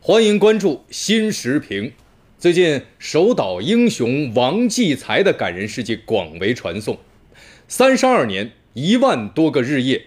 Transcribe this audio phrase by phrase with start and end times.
[0.00, 1.92] 欢迎关注新时评。
[2.38, 6.98] 最近，守岛英雄王继才的感人事迹广为传颂。
[7.66, 10.06] 三十二年，一万多个日夜，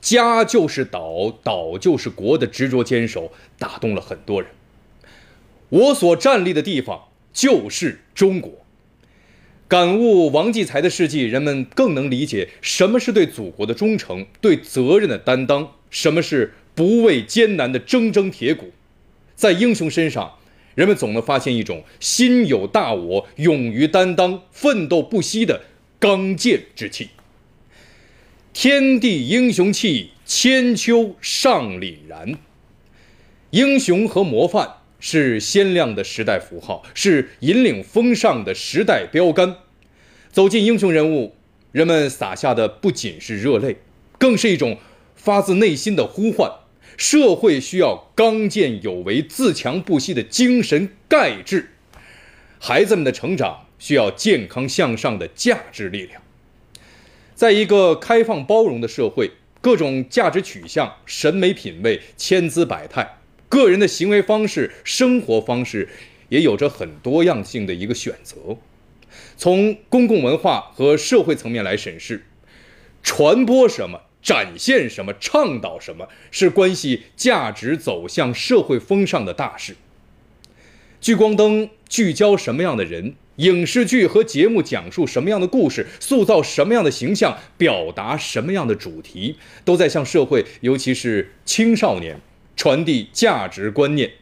[0.00, 4.50] 家就是岛，岛就是国的执着坚守，打动了很多人。
[5.68, 8.64] 我所站立的地方就是中国。
[9.68, 18.72] 感悟王继才的事迹，人们更能理解什么是对祖国的忠诚、对责任的担当，什么是不畏艰难的铮铮铁骨。
[19.36, 20.38] 在英雄身上，
[20.74, 25.62] 人们总能发现一种心有大我、勇于担当、奋斗不息的
[26.00, 27.10] 刚健之气。
[28.52, 32.34] 天地英雄气，千秋尚凛然。
[33.50, 34.78] 英雄和模范。
[34.98, 39.56] 是鲜亮的时代符号，是引领风尚的时代标杆。
[40.32, 41.36] 走进英雄人物，
[41.70, 43.76] 人们洒下的不仅是热泪，
[44.18, 44.78] 更是一种
[45.14, 46.50] 发自内心的呼唤。
[46.96, 51.70] 社会需要刚健有为、自强不息的精神钙质，
[52.58, 56.22] 孩子们的成长需要健康向上的价值力量。
[57.34, 63.18] 在一个开放包容的社会，各种价值取向、审美品味千姿百态。
[63.48, 65.88] 个人的行为方式、生活方式，
[66.30, 68.56] 也有着很多样性的一个选择。
[69.36, 72.24] 从公共文化和社会层面来审视，
[73.02, 79.76] 传播什么、展现什么、倡导什么，是关系价值走向社会风尚的大事。
[81.00, 92.20] 聚光灯聚焦什么样的人，影视剧和节目讲述什么样的故事，塑造什么样的形象，表达什么样的主题，都在向社会，尤其是青少年。
[92.56, 94.12] 传递价值观念，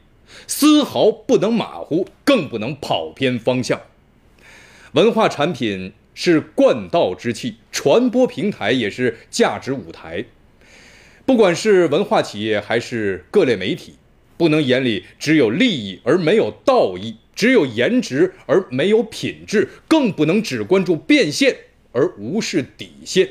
[0.49, 3.81] 丝毫不能马虎，更不能跑偏方向。
[4.93, 10.25] 文化产品是冠道之器，传播平台也是价值舞台。
[11.27, 13.97] 不管是文化企业还是各类媒体，
[14.37, 21.57] 不能眼里只有利益而没有道义，只有颜值而没有品质，更不能只关注变现
[21.93, 23.29] 而无视底线，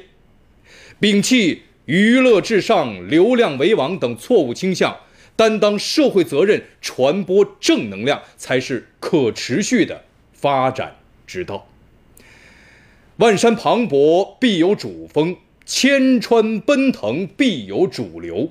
[1.01, 1.63] 摒弃。
[1.85, 4.99] 娱乐至上、流量为王等错误倾向，
[5.35, 10.95] 担当社会责任、传播正能量，才是可持续的发展
[11.27, 11.67] 之道。
[13.18, 15.35] 万山磅礴必有主峰，
[15.68, 18.50] 千川奔腾必有主流。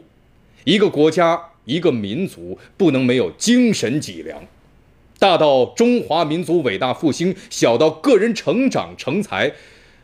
[0.62, 4.44] 一个国家、一个民族不能没有精神脊梁，
[5.18, 9.52] 大到中华民族伟大复兴，小到个人成长成才，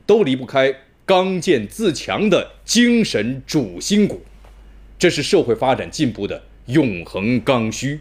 [0.04, 0.74] 都离不开。
[1.06, 4.22] 刚健自强的精神主心骨，
[4.98, 8.00] 这是社会发展进步的永恒刚需。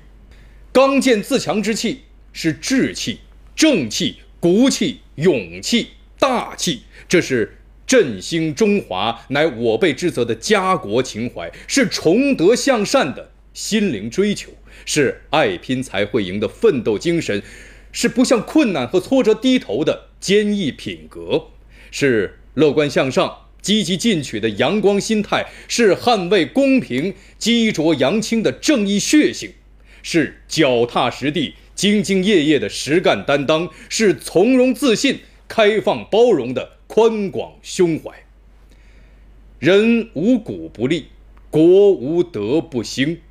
[0.71, 2.01] 刚健自强之气
[2.33, 3.19] 是志气、
[3.55, 5.89] 正气、骨气、勇气、
[6.27, 14.51] 大气，这是振兴中华乃我辈之责的家国情怀，是崇德向善的心灵追求，
[14.85, 17.41] 是爱拼才会赢的奋斗精神，
[17.93, 21.45] 是不向困难和挫折低头的坚毅品格，
[21.89, 22.39] 是。
[22.55, 29.51] 乐观向上、积极进取的阳光心态，是捍卫公平、激浊扬清的正义血性，
[30.01, 35.19] 是脚踏实地、兢兢业业的实干担当，是从容自信、
[35.57, 38.11] 开放包容的宽广胸怀。
[39.57, 41.07] 人无骨不立，
[41.49, 43.21] 国无德不兴。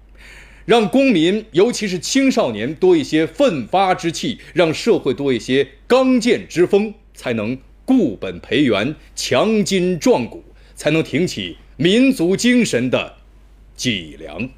[0.65, 7.56] 让公民，尤其是青少年多一些奋发之气，让社会多一些刚健之风，才能。
[7.84, 10.42] 固本培元，强筋壮骨，
[10.75, 13.19] 才能挺起民族精神的
[13.76, 14.50] 脊梁。